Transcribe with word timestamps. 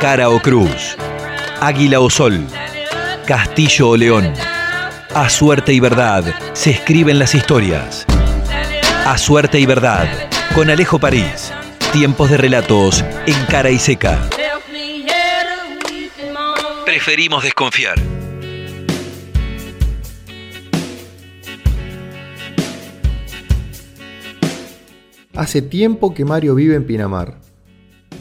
cara 0.00 0.30
o 0.30 0.40
cruz, 0.40 0.96
águila 1.60 2.00
o 2.00 2.08
sol, 2.08 2.46
castillo 3.26 3.90
o 3.90 3.96
león. 3.98 4.32
A 5.14 5.28
suerte 5.28 5.74
y 5.74 5.80
verdad 5.80 6.24
se 6.54 6.70
escriben 6.70 7.18
las 7.18 7.34
historias. 7.34 8.06
A 9.04 9.18
suerte 9.18 9.60
y 9.60 9.66
verdad, 9.66 10.08
con 10.54 10.70
Alejo 10.70 10.98
París. 10.98 11.52
Tiempos 11.92 12.30
de 12.30 12.38
relatos 12.38 13.04
en 13.26 13.44
cara 13.44 13.70
y 13.70 13.78
seca. 13.78 14.18
Preferimos 16.86 17.44
desconfiar. 17.44 17.98
Hace 25.36 25.60
tiempo 25.60 26.14
que 26.14 26.24
Mario 26.24 26.54
vive 26.54 26.74
en 26.74 26.86
Pinamar. 26.86 27.49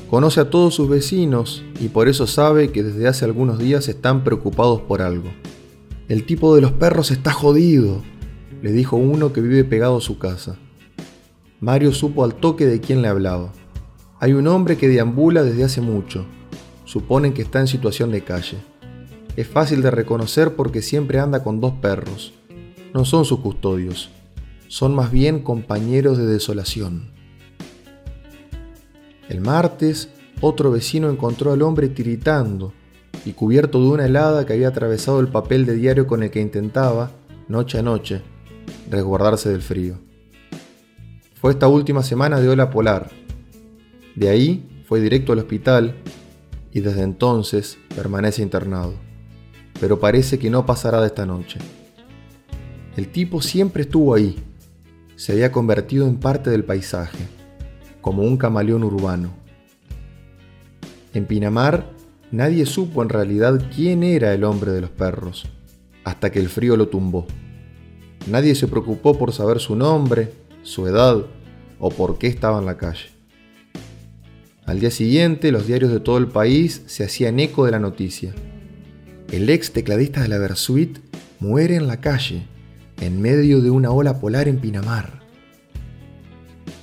Conoce 0.10 0.40
a 0.40 0.50
todos 0.50 0.74
sus 0.74 0.90
vecinos 0.90 1.64
y 1.80 1.90
por 1.90 2.10
eso 2.10 2.26
sabe 2.26 2.72
que 2.72 2.82
desde 2.82 3.08
hace 3.08 3.26
algunos 3.26 3.60
días 3.60 3.88
están 3.88 4.24
preocupados 4.24 4.82
por 4.82 5.04
algo. 5.04 5.30
El 6.08 6.26
tipo 6.26 6.56
de 6.56 6.62
los 6.62 6.72
perros 6.72 7.12
está 7.12 7.32
jodido, 7.32 8.02
le 8.64 8.72
dijo 8.72 8.96
uno 8.98 9.34
que 9.34 9.42
vive 9.42 9.64
pegado 9.64 9.98
a 9.98 10.02
su 10.02 10.18
casa. 10.18 10.58
Mario 11.60 11.94
supo 11.94 12.24
al 12.24 12.34
toque 12.34 12.66
de 12.66 12.82
quién 12.82 13.04
le 13.04 13.08
hablaba. 13.08 13.54
Hay 14.20 14.34
un 14.34 14.48
hombre 14.48 14.78
que 14.78 14.88
deambula 14.88 15.44
desde 15.44 15.64
hace 15.64 15.80
mucho. 15.80 16.26
Suponen 16.86 17.34
que 17.34 17.44
está 17.44 17.60
en 17.60 17.68
situación 17.68 18.10
de 18.10 18.24
calle. 18.24 18.58
Es 19.36 19.46
fácil 19.46 19.84
de 19.84 19.92
reconocer 19.92 20.56
porque 20.56 20.82
siempre 20.82 21.20
anda 21.20 21.44
con 21.44 21.62
dos 21.62 21.74
perros. 21.74 22.34
No 22.96 23.06
son 23.06 23.26
sus 23.26 23.42
custodios, 23.42 24.10
son 24.68 24.96
más 24.96 25.12
bien 25.12 25.44
compañeros 25.44 26.18
de 26.18 26.26
desolación. 26.26 27.19
El 29.30 29.42
martes, 29.42 30.10
otro 30.42 30.72
vecino 30.72 31.10
encontró 31.12 31.54
al 31.54 31.62
hombre 31.62 31.88
tiritando 31.88 32.74
y 33.26 33.34
cubierto 33.34 33.80
de 33.80 33.90
una 33.90 34.06
helada 34.06 34.44
que 34.46 34.54
había 34.54 34.70
atravesado 34.70 35.20
el 35.20 35.28
papel 35.28 35.68
de 35.68 35.76
diario 35.76 36.08
con 36.08 36.24
el 36.24 36.32
que 36.32 36.42
intentaba, 36.42 37.12
noche 37.48 37.78
a 37.78 37.84
noche, 37.84 38.24
resguardarse 38.90 39.50
del 39.50 39.62
frío. 39.62 40.00
Fue 41.36 41.52
esta 41.52 41.68
última 41.68 42.02
semana 42.02 42.42
de 42.42 42.50
ola 42.50 42.72
polar. 42.72 43.12
De 44.16 44.30
ahí 44.30 44.84
fue 44.88 45.00
directo 45.00 45.32
al 45.34 45.40
hospital 45.40 45.96
y 46.72 46.80
desde 46.80 47.04
entonces 47.04 47.78
permanece 47.96 48.42
internado. 48.42 48.96
Pero 49.80 50.00
parece 50.00 50.40
que 50.40 50.50
no 50.50 50.66
pasará 50.66 51.02
de 51.02 51.08
esta 51.08 51.28
noche. 51.28 51.60
El 52.98 53.12
tipo 53.12 53.44
siempre 53.44 53.84
estuvo 53.84 54.16
ahí, 54.16 54.44
se 55.16 55.34
había 55.34 55.52
convertido 55.52 56.08
en 56.08 56.18
parte 56.18 56.50
del 56.50 56.64
paisaje, 56.64 57.20
como 58.02 58.24
un 58.24 58.38
camaleón 58.38 58.84
urbano. 58.84 59.32
En 61.14 61.26
Pinamar, 61.26 61.90
nadie 62.32 62.66
supo 62.66 63.02
en 63.02 63.10
realidad 63.10 63.62
quién 63.76 64.04
era 64.04 64.34
el 64.34 64.44
hombre 64.44 64.72
de 64.72 64.82
los 64.82 64.90
perros, 64.90 65.48
hasta 66.04 66.32
que 66.32 66.40
el 66.40 66.50
frío 66.50 66.78
lo 66.78 66.88
tumbó. 66.88 67.26
Nadie 68.28 68.56
se 68.56 68.68
preocupó 68.68 69.18
por 69.18 69.34
saber 69.34 69.60
su 69.60 69.76
nombre, 69.76 70.32
su 70.64 70.88
edad 70.88 71.26
o 71.80 71.90
por 71.90 72.18
qué 72.18 72.28
estaba 72.28 72.60
en 72.60 72.66
la 72.66 72.78
calle. 72.78 73.10
Al 74.66 74.80
día 74.80 74.92
siguiente, 74.92 75.52
los 75.52 75.66
diarios 75.66 75.92
de 75.92 76.00
todo 76.00 76.20
el 76.20 76.28
país 76.28 76.84
se 76.86 77.04
hacían 77.04 77.40
eco 77.40 77.66
de 77.66 77.72
la 77.72 77.80
noticia. 77.80 78.36
El 79.32 79.50
ex 79.50 79.72
tecladista 79.72 80.22
de 80.22 80.28
la 80.28 80.38
Versuit 80.38 81.00
muere 81.40 81.76
en 81.76 81.88
la 81.88 82.02
calle 82.02 82.46
en 83.02 83.22
medio 83.22 83.62
de 83.62 83.72
una 83.72 83.92
ola 83.92 84.20
polar 84.20 84.48
en 84.48 84.60
Pinamar. 84.60 85.22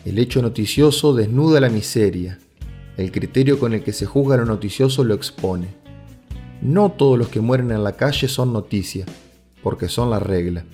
El 0.07 0.21
hecho 0.21 0.41
noticioso 0.41 1.15
desnuda 1.15 1.59
la 1.59 1.69
miseria. 1.69 2.39
El 2.97 3.11
criterio 3.11 3.59
con 3.59 3.73
el 3.73 3.83
que 3.83 3.93
se 3.93 4.07
juzga 4.07 4.37
lo 4.37 4.45
noticioso 4.45 5.03
lo 5.03 5.15
expone. 5.15 5.67
No 6.63 6.93
todos 6.93 7.19
los 7.19 7.27
que 7.27 7.41
mueren 7.41 7.73
en 7.73 7.83
la 7.83 7.97
calle 7.97 8.29
son 8.29 8.53
noticia, 8.53 9.05
porque 9.65 9.89
son 9.89 10.11
la 10.11 10.21
regla. 10.21 10.65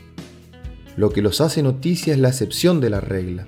Lo 0.98 1.14
que 1.14 1.22
los 1.22 1.40
hace 1.40 1.62
noticia 1.62 2.12
es 2.12 2.18
la 2.18 2.28
excepción 2.28 2.82
de 2.82 2.90
la 2.90 3.00
regla. 3.00 3.46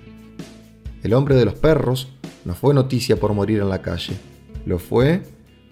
El 1.03 1.13
hombre 1.13 1.35
de 1.35 1.45
los 1.45 1.53
perros 1.53 2.09
no 2.47 2.55
fue 2.55 2.73
noticia 2.73 3.21
por 3.21 3.35
morir 3.35 3.61
en 3.61 3.69
la 3.69 3.83
calle, 3.83 4.15
lo 4.65 4.79
fue 4.79 5.23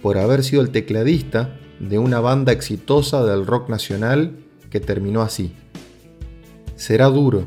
por 0.03 0.19
haber 0.19 0.45
sido 0.45 0.61
el 0.61 0.73
tecladista 0.73 1.59
de 1.81 1.99
una 1.99 2.21
banda 2.21 2.53
exitosa 2.53 3.25
del 3.25 3.47
rock 3.47 3.71
nacional 3.71 4.37
que 4.69 4.79
terminó 4.79 5.23
así. 5.23 5.55
Será 6.77 7.07
duro, 7.07 7.47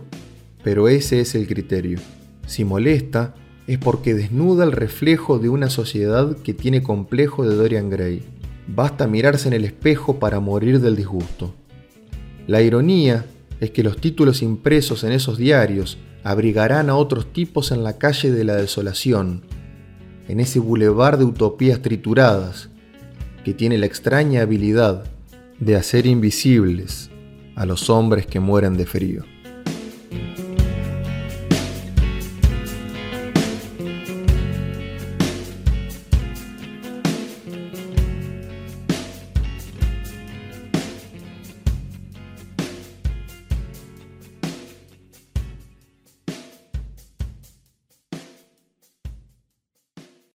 pero 0.64 0.88
ese 0.88 1.20
es 1.20 1.36
el 1.36 1.46
criterio. 1.46 2.00
Si 2.46 2.64
molesta, 2.64 3.36
es 3.68 3.80
porque 3.80 4.14
desnuda 4.14 4.64
el 4.64 4.72
reflejo 4.72 5.40
de 5.40 5.50
una 5.50 5.70
sociedad 5.70 6.38
que 6.38 6.54
tiene 6.54 6.84
complejo 6.84 7.48
de 7.48 7.56
Dorian 7.56 7.90
Gray. 7.90 8.22
Basta 8.68 9.08
mirarse 9.08 9.48
en 9.48 9.54
el 9.54 9.66
espejo 9.66 10.20
para 10.20 10.40
morir 10.40 10.80
del 10.80 10.96
disgusto. 10.96 11.54
La 12.48 12.62
ironía 12.62 13.26
es 13.60 13.72
que 13.72 13.84
los 13.84 13.98
títulos 13.98 14.42
impresos 14.42 15.04
en 15.04 15.12
esos 15.12 15.38
diarios 15.38 15.98
abrigarán 16.24 16.90
a 16.90 16.96
otros 16.96 17.32
tipos 17.32 17.72
en 17.72 17.84
la 17.84 17.98
calle 17.98 18.32
de 18.32 18.44
la 18.44 18.56
desolación, 18.56 19.44
en 20.28 20.40
ese 20.40 20.60
bulevar 20.60 21.18
de 21.18 21.26
utopías 21.26 21.82
trituradas, 21.82 22.70
que 23.44 23.54
tiene 23.54 23.78
la 23.78 23.86
extraña 23.86 24.42
habilidad 24.42 25.06
de 25.60 25.76
hacer 25.76 26.06
invisibles 26.06 27.10
a 27.56 27.66
los 27.66 27.90
hombres 27.90 28.26
que 28.26 28.40
mueren 28.40 28.76
de 28.76 28.86
frío. 28.86 29.24